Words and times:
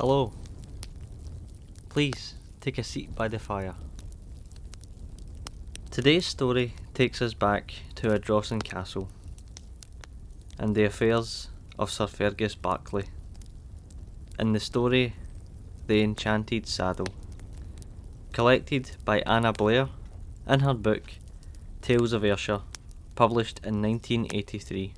Hello. 0.00 0.32
Please 1.88 2.36
take 2.60 2.78
a 2.78 2.84
seat 2.84 3.16
by 3.16 3.26
the 3.26 3.40
fire. 3.40 3.74
Today's 5.90 6.24
story 6.24 6.74
takes 6.94 7.20
us 7.20 7.34
back 7.34 7.74
to 7.96 8.12
Ardrossan 8.12 8.62
Castle 8.62 9.08
and 10.56 10.76
the 10.76 10.84
affairs 10.84 11.48
of 11.80 11.90
Sir 11.90 12.06
Fergus 12.06 12.54
Barclay. 12.54 13.06
In 14.38 14.52
the 14.52 14.60
story, 14.60 15.14
The 15.88 16.00
Enchanted 16.04 16.68
Saddle, 16.68 17.12
collected 18.32 18.92
by 19.04 19.18
Anna 19.22 19.52
Blair 19.52 19.88
in 20.46 20.60
her 20.60 20.74
book 20.74 21.10
Tales 21.82 22.12
of 22.12 22.24
Ayrshire, 22.24 22.60
published 23.16 23.58
in 23.64 23.82
1983. 23.82 24.94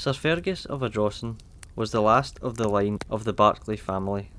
Sir 0.00 0.14
Fergus 0.14 0.64
of 0.64 0.82
Ardrossan 0.82 1.36
was 1.76 1.90
the 1.90 2.00
last 2.00 2.38
of 2.40 2.56
the 2.56 2.70
line 2.70 3.00
of 3.10 3.24
the 3.24 3.34
Barclay 3.34 3.76
family, 3.76 4.30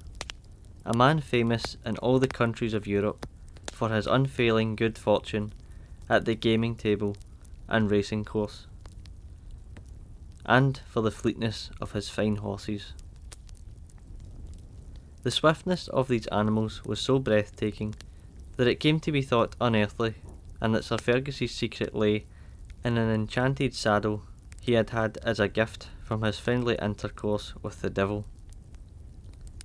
a 0.83 0.97
man 0.97 1.21
famous 1.21 1.77
in 1.85 1.97
all 1.97 2.17
the 2.17 2.27
countries 2.27 2.73
of 2.73 2.87
Europe 2.87 3.27
for 3.71 3.89
his 3.89 4.07
unfailing 4.07 4.75
good 4.75 4.97
fortune 4.97 5.53
at 6.09 6.25
the 6.25 6.33
gaming 6.33 6.73
table 6.73 7.15
and 7.67 7.91
racing 7.91 8.25
course, 8.25 8.65
and 10.47 10.81
for 10.89 11.01
the 11.01 11.11
fleetness 11.11 11.69
of 11.79 11.91
his 11.91 12.09
fine 12.09 12.37
horses. 12.37 12.93
The 15.21 15.29
swiftness 15.29 15.87
of 15.89 16.07
these 16.07 16.25
animals 16.29 16.83
was 16.85 16.99
so 16.99 17.19
breathtaking 17.19 17.93
that 18.57 18.65
it 18.65 18.79
came 18.79 18.99
to 19.01 19.11
be 19.11 19.21
thought 19.21 19.55
unearthly, 19.61 20.15
and 20.59 20.73
that 20.73 20.85
Sir 20.85 20.97
Fergus's 20.97 21.51
secret 21.51 21.93
lay 21.93 22.25
in 22.83 22.97
an 22.97 23.11
enchanted 23.11 23.75
saddle 23.75 24.23
he 24.61 24.73
had 24.73 24.91
had 24.91 25.17
as 25.23 25.39
a 25.39 25.47
gift 25.47 25.89
from 26.03 26.21
his 26.21 26.37
friendly 26.37 26.77
intercourse 26.81 27.53
with 27.63 27.81
the 27.81 27.89
devil. 27.89 28.25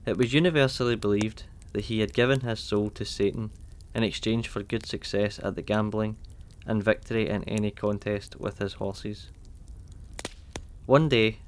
It 0.06 0.16
was 0.16 0.32
universally 0.32 0.96
believed 0.96 1.44
that 1.72 1.84
he 1.84 2.00
had 2.00 2.14
given 2.14 2.40
his 2.40 2.60
soul 2.60 2.88
to 2.90 3.04
Satan 3.04 3.50
in 3.94 4.02
exchange 4.02 4.48
for 4.48 4.62
good 4.62 4.86
success 4.86 5.38
at 5.42 5.54
the 5.54 5.62
gambling 5.62 6.16
and 6.66 6.82
victory 6.82 7.28
in 7.28 7.44
any 7.44 7.70
contest 7.70 8.40
with 8.40 8.58
his 8.58 8.74
horses. 8.74 9.30
One 10.86 11.10
day, 11.10 11.38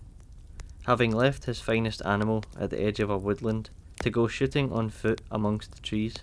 having 0.87 1.13
left 1.13 1.45
his 1.45 1.61
finest 1.61 2.05
animal 2.05 2.45
at 2.59 2.71
the 2.71 2.81
edge 2.81 3.01
of 3.01 3.09
a 3.09 3.17
woodland 3.17 3.71
to 4.03 4.11
go 4.11 4.27
shooting 4.27 4.71
on 4.73 4.91
foot 4.91 5.23
amongst 5.31 5.73
the 5.73 5.81
trees, 5.81 6.17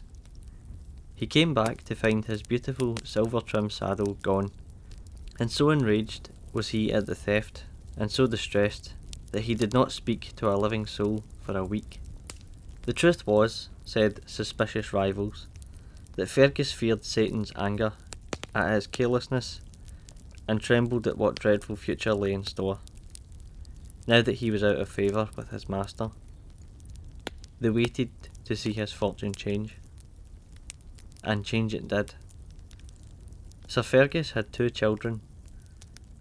he 1.16 1.26
came 1.26 1.54
back 1.56 1.84
to 1.86 1.96
find 1.96 2.26
his 2.26 2.44
beautiful 2.44 2.98
silver 3.04 3.42
trimmed 3.42 3.72
saddle 3.72 4.16
gone, 4.22 4.52
and 5.40 5.52
so 5.52 5.72
enraged 5.72 6.30
was 6.56 6.70
he 6.70 6.92
at 6.92 7.06
the 7.06 7.14
theft, 7.14 7.66
and 7.98 8.10
so 8.10 8.26
distressed, 8.26 8.94
that 9.34 9.42
he 9.42 9.54
did 9.54 9.74
not 9.74 9.92
speak 9.92 10.32
to 10.38 10.50
a 10.50 10.56
living 10.56 10.86
soul 10.86 11.22
for 11.42 11.56
a 11.58 11.66
week. 11.66 12.00
The 12.84 12.94
truth 12.94 13.28
was, 13.28 13.68
said 13.84 14.22
suspicious 14.26 14.94
rivals, 14.94 15.48
that 16.16 16.30
Fergus 16.30 16.72
feared 16.72 17.04
Satan's 17.04 17.52
anger 17.58 17.92
at 18.56 18.74
his 18.74 18.88
carelessness, 18.88 19.60
and 20.48 20.62
trembled 20.62 21.08
at 21.08 21.18
what 21.18 21.38
dreadful 21.38 21.76
future 21.76 22.14
lay 22.14 22.32
in 22.32 22.46
store, 22.46 22.80
now 24.08 24.22
that 24.22 24.36
he 24.36 24.50
was 24.50 24.64
out 24.64 24.78
of 24.78 24.88
favour 24.88 25.28
with 25.36 25.50
his 25.50 25.68
master. 25.68 26.12
They 27.60 27.70
waited 27.70 28.12
to 28.46 28.56
see 28.56 28.72
his 28.72 28.94
fortune 28.94 29.34
change, 29.34 29.76
and 31.22 31.44
change 31.44 31.74
it 31.74 31.90
did. 31.90 32.14
Sir 33.68 33.84
Fergus 33.84 34.32
had 34.32 34.54
two 34.54 34.70
children 34.70 35.20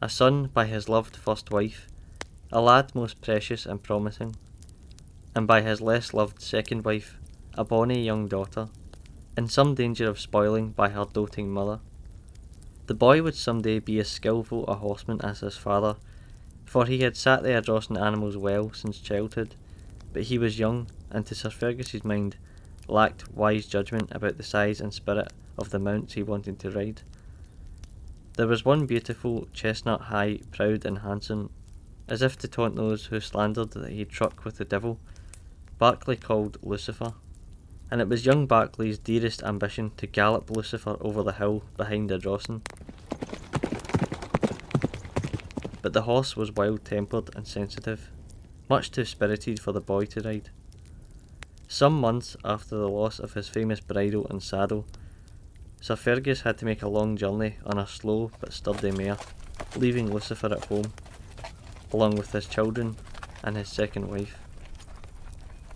a 0.04 0.08
son 0.10 0.50
by 0.52 0.66
his 0.66 0.86
loved 0.86 1.16
first 1.16 1.50
wife, 1.50 1.88
a 2.52 2.60
lad 2.60 2.94
most 2.94 3.22
precious 3.22 3.64
and 3.64 3.82
promising, 3.82 4.36
and 5.34 5.46
by 5.46 5.62
his 5.62 5.80
less 5.80 6.12
loved 6.12 6.42
second 6.42 6.84
wife, 6.84 7.16
a 7.54 7.64
bonny 7.64 8.04
young 8.04 8.28
daughter, 8.28 8.68
in 9.34 9.48
some 9.48 9.74
danger 9.74 10.06
of 10.06 10.20
spoiling 10.20 10.68
by 10.72 10.90
her 10.90 11.06
doting 11.10 11.50
mother. 11.50 11.80
The 12.86 12.92
boy 12.92 13.22
would 13.22 13.34
some 13.34 13.62
day 13.62 13.78
be 13.78 13.98
as 13.98 14.10
skilful 14.10 14.66
a 14.66 14.74
horseman 14.74 15.22
as 15.22 15.40
his 15.40 15.56
father, 15.56 15.96
for 16.66 16.84
he 16.84 16.98
had 16.98 17.16
sat 17.16 17.42
there 17.42 17.56
Ardrossan 17.56 17.96
animals 17.96 18.36
well 18.36 18.70
since 18.74 18.98
childhood, 18.98 19.54
but 20.12 20.24
he 20.24 20.36
was 20.36 20.58
young, 20.58 20.86
and 21.10 21.24
to 21.24 21.34
Sir 21.34 21.48
Fergus's 21.48 22.04
mind 22.04 22.36
lacked 22.88 23.32
wise 23.32 23.64
judgment 23.64 24.10
about 24.12 24.36
the 24.36 24.42
size 24.42 24.82
and 24.82 24.92
spirit 24.92 25.32
of 25.56 25.70
the 25.70 25.78
mounts 25.78 26.12
he 26.12 26.22
wanted 26.22 26.58
to 26.58 26.70
ride. 26.70 27.00
There 28.36 28.48
was 28.48 28.64
one 28.64 28.86
beautiful 28.86 29.46
chestnut 29.52 30.00
high, 30.02 30.40
proud 30.50 30.84
and 30.84 30.98
handsome, 30.98 31.50
as 32.08 32.20
if 32.20 32.36
to 32.38 32.48
taunt 32.48 32.74
those 32.74 33.06
who 33.06 33.20
slandered 33.20 33.70
that 33.70 33.92
he 33.92 34.04
truck 34.04 34.44
with 34.44 34.56
the 34.56 34.64
devil, 34.64 34.98
Barclay 35.78 36.16
called 36.16 36.58
Lucifer, 36.60 37.14
and 37.92 38.00
it 38.00 38.08
was 38.08 38.26
young 38.26 38.48
Barclay's 38.48 38.98
dearest 38.98 39.44
ambition 39.44 39.92
to 39.98 40.08
gallop 40.08 40.50
Lucifer 40.50 40.96
over 41.00 41.22
the 41.22 41.34
hill 41.34 41.62
behind 41.76 42.10
Ardrossan. 42.10 42.62
But 45.80 45.92
the 45.92 46.02
horse 46.02 46.36
was 46.36 46.50
wild 46.50 46.84
tempered 46.84 47.30
and 47.36 47.46
sensitive, 47.46 48.10
much 48.68 48.90
too 48.90 49.04
spirited 49.04 49.60
for 49.60 49.70
the 49.70 49.80
boy 49.80 50.06
to 50.06 50.20
ride. 50.22 50.50
Some 51.68 52.00
months 52.00 52.36
after 52.44 52.74
the 52.76 52.88
loss 52.88 53.20
of 53.20 53.34
his 53.34 53.48
famous 53.48 53.78
bridle 53.78 54.26
and 54.28 54.42
saddle, 54.42 54.86
Sir 55.84 55.96
Fergus 55.96 56.40
had 56.40 56.56
to 56.56 56.64
make 56.64 56.80
a 56.80 56.88
long 56.88 57.14
journey 57.14 57.56
on 57.66 57.76
a 57.76 57.86
slow 57.86 58.30
but 58.40 58.54
sturdy 58.54 58.90
mare, 58.90 59.18
leaving 59.76 60.10
Lucifer 60.10 60.46
at 60.46 60.64
home, 60.64 60.90
along 61.92 62.16
with 62.16 62.32
his 62.32 62.46
children 62.46 62.96
and 63.42 63.54
his 63.54 63.68
second 63.68 64.08
wife. 64.08 64.38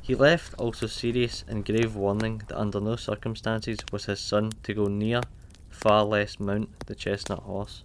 He 0.00 0.14
left 0.14 0.54
also 0.54 0.86
serious 0.86 1.44
and 1.46 1.62
grave 1.62 1.94
warning 1.94 2.40
that 2.48 2.58
under 2.58 2.80
no 2.80 2.96
circumstances 2.96 3.80
was 3.92 4.06
his 4.06 4.18
son 4.18 4.52
to 4.62 4.72
go 4.72 4.86
near, 4.86 5.20
far 5.68 6.06
less 6.06 6.40
mount 6.40 6.86
the 6.86 6.94
chestnut 6.94 7.40
horse. 7.40 7.82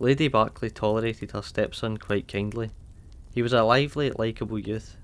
Lady 0.00 0.26
Barclay 0.26 0.70
tolerated 0.70 1.30
her 1.30 1.42
stepson 1.42 1.98
quite 1.98 2.26
kindly. 2.26 2.70
He 3.32 3.42
was 3.42 3.52
a 3.52 3.62
lively, 3.62 4.10
likeable 4.10 4.58
youth, 4.58 4.96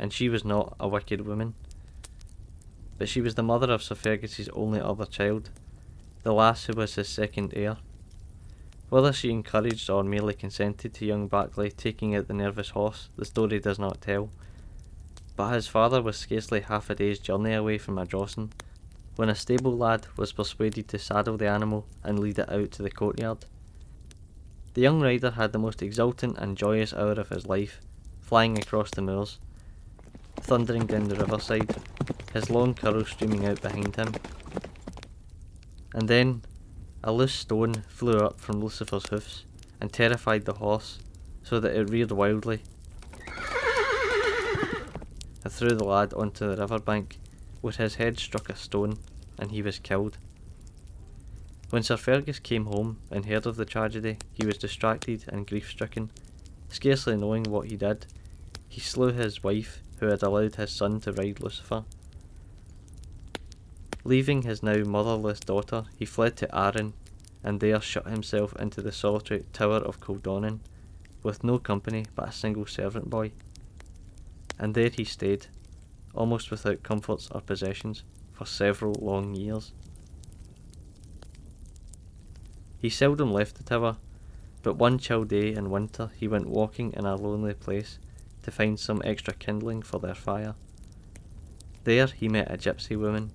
and 0.00 0.12
she 0.12 0.28
was 0.28 0.44
not 0.44 0.74
a 0.80 0.88
wicked 0.88 1.20
woman 1.20 1.54
but 3.02 3.08
she 3.08 3.20
was 3.20 3.34
the 3.34 3.42
mother 3.42 3.72
of 3.72 3.82
Sir 3.82 3.96
Fergus's 3.96 4.48
only 4.50 4.80
other 4.80 5.04
child, 5.04 5.50
the 6.22 6.32
lass 6.32 6.66
who 6.66 6.72
was 6.74 6.94
his 6.94 7.08
second 7.08 7.52
heir. 7.56 7.78
Whether 8.90 9.12
she 9.12 9.32
encouraged 9.32 9.90
or 9.90 10.04
merely 10.04 10.34
consented 10.34 10.94
to 10.94 11.04
young 11.04 11.26
Barclay 11.26 11.70
taking 11.70 12.14
out 12.14 12.28
the 12.28 12.34
nervous 12.34 12.68
horse, 12.68 13.08
the 13.16 13.24
story 13.24 13.58
does 13.58 13.80
not 13.80 14.00
tell. 14.00 14.30
But 15.34 15.54
his 15.54 15.66
father 15.66 16.00
was 16.00 16.16
scarcely 16.16 16.60
half 16.60 16.90
a 16.90 16.94
day's 16.94 17.18
journey 17.18 17.54
away 17.54 17.76
from 17.76 17.98
Ardrossan, 17.98 18.52
when 19.16 19.28
a 19.28 19.34
stable 19.34 19.76
lad 19.76 20.06
was 20.16 20.30
persuaded 20.30 20.86
to 20.86 20.98
saddle 21.00 21.36
the 21.36 21.48
animal 21.48 21.88
and 22.04 22.20
lead 22.20 22.38
it 22.38 22.52
out 22.52 22.70
to 22.70 22.82
the 22.84 22.90
courtyard. 22.92 23.46
The 24.74 24.80
young 24.80 25.00
rider 25.00 25.32
had 25.32 25.50
the 25.50 25.58
most 25.58 25.82
exultant 25.82 26.38
and 26.38 26.56
joyous 26.56 26.94
hour 26.94 27.14
of 27.14 27.30
his 27.30 27.48
life, 27.48 27.80
flying 28.20 28.58
across 28.58 28.92
the 28.92 29.02
moors, 29.02 29.40
thundering 30.42 30.86
down 30.86 31.08
the 31.08 31.16
riverside, 31.16 31.74
his 32.32 32.50
long 32.50 32.74
curls 32.74 33.10
streaming 33.10 33.46
out 33.46 33.62
behind 33.62 33.96
him. 33.96 34.12
And 35.94 36.08
then 36.08 36.42
a 37.04 37.12
loose 37.12 37.34
stone 37.34 37.84
flew 37.88 38.18
up 38.18 38.40
from 38.40 38.60
Lucifer's 38.60 39.08
hoofs 39.08 39.44
and 39.80 39.92
terrified 39.92 40.44
the 40.44 40.54
horse 40.54 40.98
so 41.42 41.60
that 41.60 41.74
it 41.74 41.90
reared 41.90 42.12
wildly 42.12 42.62
and 45.44 45.52
threw 45.52 45.70
the 45.70 45.84
lad 45.84 46.14
onto 46.14 46.48
the 46.48 46.56
river 46.56 46.78
bank, 46.78 47.18
where 47.60 47.72
his 47.72 47.96
head 47.96 48.18
struck 48.18 48.48
a 48.48 48.56
stone 48.56 48.98
and 49.38 49.50
he 49.50 49.62
was 49.62 49.78
killed. 49.78 50.18
When 51.70 51.82
Sir 51.82 51.96
Fergus 51.96 52.38
came 52.38 52.66
home 52.66 52.98
and 53.10 53.26
heard 53.26 53.46
of 53.46 53.56
the 53.56 53.64
tragedy, 53.64 54.18
he 54.32 54.46
was 54.46 54.58
distracted 54.58 55.24
and 55.28 55.46
grief 55.46 55.70
stricken. 55.70 56.10
Scarcely 56.68 57.16
knowing 57.16 57.44
what 57.44 57.68
he 57.68 57.76
did, 57.76 58.06
he 58.68 58.80
slew 58.80 59.12
his 59.12 59.42
wife 59.42 59.82
who 60.02 60.08
had 60.08 60.22
allowed 60.24 60.56
his 60.56 60.72
son 60.72 60.98
to 60.98 61.12
ride 61.12 61.38
Lucifer. 61.38 61.84
Leaving 64.02 64.42
his 64.42 64.60
now 64.60 64.82
motherless 64.82 65.38
daughter, 65.38 65.84
he 65.96 66.04
fled 66.04 66.36
to 66.36 66.52
Arran 66.52 66.92
and 67.44 67.60
there 67.60 67.80
shut 67.80 68.08
himself 68.08 68.52
into 68.56 68.82
the 68.82 68.90
solitary 68.90 69.44
Tower 69.52 69.76
of 69.76 70.00
Kildonan, 70.00 70.58
with 71.22 71.44
no 71.44 71.56
company 71.56 72.04
but 72.16 72.30
a 72.30 72.32
single 72.32 72.66
servant 72.66 73.10
boy. 73.10 73.30
And 74.58 74.74
there 74.74 74.88
he 74.88 75.04
stayed, 75.04 75.46
almost 76.14 76.50
without 76.50 76.82
comforts 76.82 77.28
or 77.30 77.40
possessions, 77.40 78.02
for 78.32 78.44
several 78.44 78.94
long 78.94 79.36
years. 79.36 79.70
He 82.76 82.90
seldom 82.90 83.32
left 83.32 83.54
the 83.54 83.62
tower, 83.62 83.98
but 84.64 84.78
one 84.78 84.98
chill 84.98 85.22
day 85.22 85.54
in 85.54 85.70
winter 85.70 86.10
he 86.16 86.26
went 86.26 86.48
walking 86.48 86.92
in 86.92 87.04
a 87.04 87.14
lonely 87.14 87.54
place 87.54 88.00
to 88.42 88.50
find 88.50 88.78
some 88.78 89.02
extra 89.04 89.34
kindling 89.34 89.82
for 89.82 89.98
their 89.98 90.14
fire. 90.14 90.54
There 91.84 92.06
he 92.06 92.28
met 92.28 92.50
a 92.50 92.56
gypsy 92.56 92.98
woman 92.98 93.32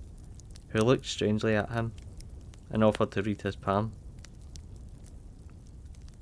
who 0.68 0.80
looked 0.80 1.06
strangely 1.06 1.54
at 1.54 1.70
him 1.70 1.92
and 2.70 2.84
offered 2.84 3.10
to 3.12 3.22
read 3.22 3.42
his 3.42 3.56
palm. 3.56 3.92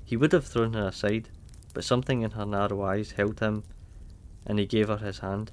He 0.03 0.15
would 0.15 0.31
have 0.31 0.45
thrown 0.45 0.73
her 0.73 0.87
aside, 0.87 1.29
but 1.73 1.83
something 1.83 2.21
in 2.21 2.31
her 2.31 2.45
narrow 2.45 2.83
eyes 2.83 3.11
held 3.11 3.39
him, 3.39 3.63
and 4.45 4.57
he 4.57 4.65
gave 4.65 4.87
her 4.87 4.97
his 4.97 5.19
hand. 5.19 5.51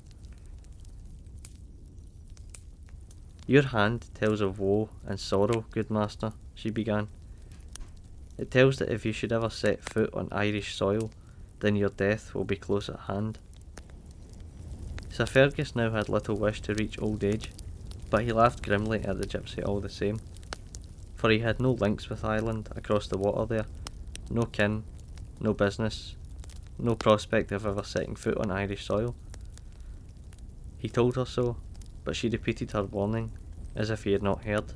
Your 3.47 3.65
hand 3.65 4.07
tells 4.15 4.41
of 4.41 4.59
woe 4.59 4.91
and 5.05 5.19
sorrow, 5.19 5.67
good 5.71 5.91
master, 5.91 6.33
she 6.55 6.71
began. 6.71 7.09
It 8.39 8.51
tells 8.51 8.79
that 8.79 8.91
if 8.91 9.05
you 9.05 9.13
should 9.13 9.33
ever 9.33 9.51
set 9.51 9.83
foot 9.83 10.13
on 10.15 10.29
Irish 10.33 10.75
soil, 10.75 11.11
then 11.65 11.77
your 11.77 11.89
death 11.89 12.35
will 12.35 12.45
be 12.45 12.57
close 12.57 12.91
at 12.91 13.01
hand. 13.09 13.39
Sir 15.09 15.25
Fergus 15.25 15.75
now 15.75 15.93
had 15.93 16.11
little 16.11 16.37
wish 16.37 16.61
to 16.61 16.75
reach 16.75 17.01
old 17.01 17.25
age, 17.25 17.53
but 18.11 18.25
he 18.25 18.33
laughed 18.33 18.63
grimly 18.63 19.01
at 19.03 19.19
the 19.19 19.27
gypsy 19.27 19.67
all 19.67 19.81
the 19.81 19.89
same, 19.89 20.21
for 21.15 21.31
he 21.31 21.39
had 21.39 21.61
no 21.61 21.71
links 21.71 22.11
with 22.11 22.23
Ireland 22.23 22.69
across 22.77 23.07
the 23.07 23.17
water 23.17 23.47
there, 23.47 23.67
no 24.29 24.43
kin, 24.43 24.85
no 25.41 25.55
business, 25.55 26.17
no 26.79 26.95
prospect 26.95 27.51
of 27.51 27.65
ever 27.65 27.83
setting 27.83 28.15
foot 28.15 28.37
on 28.37 28.51
Irish 28.51 28.85
soil. 28.85 29.15
He 30.77 30.91
told 30.91 31.17
her 31.17 31.25
so, 31.25 31.57
but 32.05 32.15
she 32.15 32.29
repeated 32.29 32.73
her 32.73 32.85
warning 32.85 33.33
as 33.75 33.89
if 33.89 34.05
he 34.05 34.13
had 34.13 34.23
not 34.23 34.45
heard. 34.45 34.75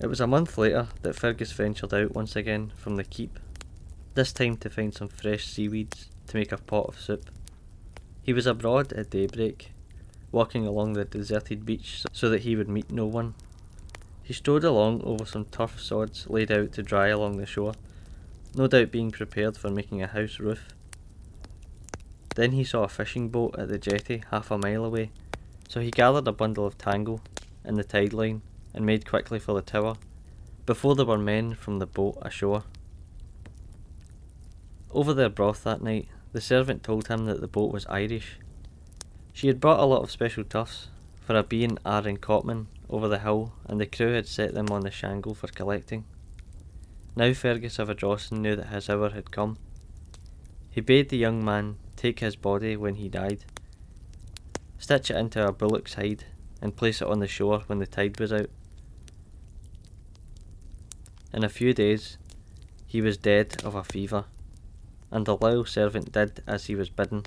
It 0.00 0.06
was 0.06 0.20
a 0.20 0.28
month 0.28 0.56
later 0.56 0.86
that 1.02 1.16
Fergus 1.16 1.50
ventured 1.50 1.92
out 1.92 2.14
once 2.14 2.36
again 2.36 2.70
from 2.76 2.94
the 2.94 3.04
keep, 3.04 3.40
this 4.16 4.32
time 4.32 4.56
to 4.56 4.70
find 4.70 4.94
some 4.94 5.08
fresh 5.08 5.46
seaweeds 5.46 6.08
to 6.26 6.38
make 6.38 6.50
a 6.50 6.56
pot 6.56 6.86
of 6.88 6.98
soup. 6.98 7.30
He 8.22 8.32
was 8.32 8.46
abroad 8.46 8.94
at 8.94 9.10
daybreak, 9.10 9.72
walking 10.32 10.66
along 10.66 10.94
the 10.94 11.04
deserted 11.04 11.66
beach 11.66 12.02
so 12.12 12.30
that 12.30 12.40
he 12.40 12.56
would 12.56 12.68
meet 12.68 12.90
no 12.90 13.04
one. 13.04 13.34
He 14.22 14.32
strode 14.32 14.64
along 14.64 15.02
over 15.02 15.26
some 15.26 15.44
turf 15.44 15.78
sods 15.78 16.28
laid 16.30 16.50
out 16.50 16.72
to 16.72 16.82
dry 16.82 17.08
along 17.08 17.36
the 17.36 17.44
shore, 17.44 17.74
no 18.54 18.66
doubt 18.66 18.90
being 18.90 19.10
prepared 19.10 19.58
for 19.58 19.70
making 19.70 20.02
a 20.02 20.06
house 20.06 20.40
roof. 20.40 20.66
Then 22.36 22.52
he 22.52 22.64
saw 22.64 22.84
a 22.84 22.88
fishing 22.88 23.28
boat 23.28 23.54
at 23.58 23.68
the 23.68 23.78
jetty 23.78 24.22
half 24.30 24.50
a 24.50 24.56
mile 24.56 24.86
away, 24.86 25.10
so 25.68 25.80
he 25.80 25.90
gathered 25.90 26.26
a 26.26 26.32
bundle 26.32 26.64
of 26.64 26.78
tangle 26.78 27.20
in 27.66 27.74
the 27.74 27.84
tide 27.84 28.14
line 28.14 28.40
and 28.72 28.86
made 28.86 29.06
quickly 29.06 29.38
for 29.38 29.52
the 29.52 29.60
tower, 29.60 29.96
before 30.64 30.94
there 30.94 31.04
were 31.04 31.18
men 31.18 31.54
from 31.54 31.80
the 31.80 31.86
boat 31.86 32.16
ashore. 32.22 32.64
Over 34.96 35.12
their 35.12 35.28
broth 35.28 35.62
that 35.64 35.82
night, 35.82 36.08
the 36.32 36.40
servant 36.40 36.82
told 36.82 37.08
him 37.08 37.26
that 37.26 37.42
the 37.42 37.46
boat 37.46 37.70
was 37.70 37.84
Irish. 37.84 38.38
She 39.34 39.46
had 39.46 39.60
brought 39.60 39.78
a 39.78 39.84
lot 39.84 40.02
of 40.02 40.10
special 40.10 40.42
tufts 40.42 40.88
for 41.20 41.36
a 41.36 41.42
being 41.42 41.76
Arran 41.84 42.16
Cotman 42.16 42.68
over 42.88 43.06
the 43.06 43.18
hill, 43.18 43.52
and 43.66 43.78
the 43.78 43.84
crew 43.84 44.14
had 44.14 44.26
set 44.26 44.54
them 44.54 44.68
on 44.70 44.80
the 44.80 44.90
shangle 44.90 45.34
for 45.34 45.48
collecting. 45.48 46.06
Now 47.14 47.34
Fergus 47.34 47.78
of 47.78 47.90
Ardrossan 47.90 48.40
knew 48.40 48.56
that 48.56 48.68
his 48.68 48.88
hour 48.88 49.10
had 49.10 49.30
come. 49.30 49.58
He 50.70 50.80
bade 50.80 51.10
the 51.10 51.18
young 51.18 51.44
man 51.44 51.76
take 51.94 52.20
his 52.20 52.34
body 52.34 52.74
when 52.74 52.94
he 52.94 53.10
died, 53.10 53.44
stitch 54.78 55.10
it 55.10 55.18
into 55.18 55.46
a 55.46 55.52
bullock's 55.52 55.94
hide, 55.94 56.24
and 56.62 56.74
place 56.74 57.02
it 57.02 57.08
on 57.08 57.20
the 57.20 57.28
shore 57.28 57.64
when 57.66 57.80
the 57.80 57.86
tide 57.86 58.18
was 58.18 58.32
out. 58.32 58.48
In 61.34 61.44
a 61.44 61.50
few 61.50 61.74
days, 61.74 62.16
he 62.86 63.02
was 63.02 63.18
dead 63.18 63.62
of 63.62 63.74
a 63.74 63.84
fever, 63.84 64.24
and 65.10 65.26
the 65.26 65.36
loyal 65.36 65.64
servant 65.64 66.12
did 66.12 66.42
as 66.46 66.66
he 66.66 66.74
was 66.74 66.88
bidden, 66.88 67.24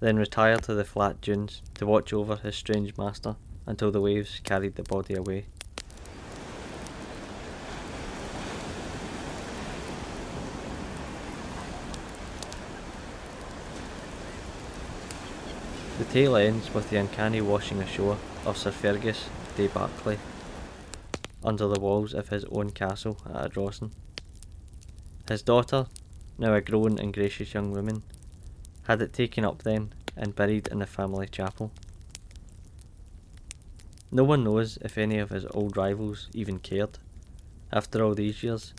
then 0.00 0.16
retired 0.16 0.62
to 0.64 0.74
the 0.74 0.84
flat 0.84 1.20
dunes 1.20 1.62
to 1.74 1.86
watch 1.86 2.12
over 2.12 2.36
his 2.36 2.56
strange 2.56 2.96
master 2.96 3.36
until 3.66 3.90
the 3.90 4.00
waves 4.00 4.40
carried 4.42 4.74
the 4.74 4.82
body 4.82 5.14
away. 5.14 5.46
The 15.98 16.04
tale 16.06 16.36
ends 16.36 16.74
with 16.74 16.90
the 16.90 16.96
uncanny 16.96 17.40
washing 17.40 17.80
ashore 17.80 18.18
of 18.44 18.56
Sir 18.56 18.72
Fergus 18.72 19.28
de 19.56 19.68
Barclay 19.68 20.18
under 21.44 21.68
the 21.68 21.78
walls 21.78 22.12
of 22.12 22.30
his 22.30 22.44
own 22.46 22.70
castle 22.70 23.18
at 23.26 23.36
Ardrossan. 23.36 23.92
His 25.28 25.42
daughter, 25.42 25.86
now 26.38 26.54
a 26.54 26.60
grown 26.60 26.98
and 26.98 27.12
gracious 27.12 27.54
young 27.54 27.70
woman, 27.72 28.02
had 28.84 29.00
it 29.02 29.12
taken 29.12 29.44
up 29.44 29.62
then 29.62 29.92
and 30.16 30.36
buried 30.36 30.68
in 30.68 30.78
the 30.78 30.86
family 30.86 31.26
chapel. 31.26 31.70
No 34.10 34.24
one 34.24 34.44
knows 34.44 34.78
if 34.82 34.98
any 34.98 35.18
of 35.18 35.30
his 35.30 35.46
old 35.52 35.76
rivals 35.76 36.28
even 36.34 36.58
cared, 36.58 36.98
after 37.72 38.04
all 38.04 38.14
these 38.14 38.42
years, 38.42 38.74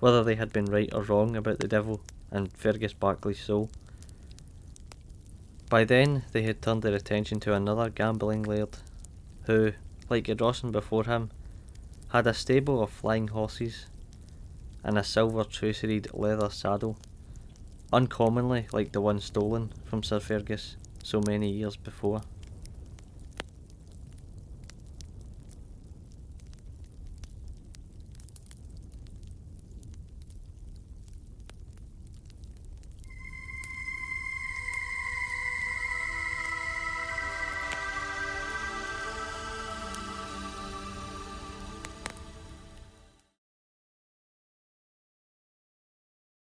whether 0.00 0.24
they 0.24 0.34
had 0.34 0.52
been 0.52 0.64
right 0.64 0.92
or 0.92 1.02
wrong 1.02 1.36
about 1.36 1.60
the 1.60 1.68
devil 1.68 2.00
and 2.30 2.52
Fergus 2.52 2.92
Barclay's 2.92 3.40
soul. 3.40 3.70
By 5.68 5.84
then 5.84 6.24
they 6.32 6.42
had 6.42 6.62
turned 6.62 6.82
their 6.82 6.94
attention 6.94 7.38
to 7.40 7.54
another 7.54 7.90
gambling 7.90 8.42
laird, 8.42 8.78
who, 9.44 9.72
like 10.08 10.28
Ardrossan 10.28 10.72
before 10.72 11.04
him, 11.04 11.30
had 12.08 12.26
a 12.26 12.34
stable 12.34 12.82
of 12.82 12.90
flying 12.90 13.28
horses 13.28 13.86
and 14.82 14.98
a 14.98 15.04
silver 15.04 15.44
traceried 15.44 16.08
leather 16.12 16.50
saddle, 16.50 16.96
uncommonly 17.92 18.66
like 18.72 18.92
the 18.92 19.00
one 19.00 19.20
stolen 19.20 19.72
from 19.84 20.02
Sir 20.02 20.20
Fergus 20.20 20.76
so 21.02 21.20
many 21.26 21.50
years 21.50 21.76
before. 21.76 22.22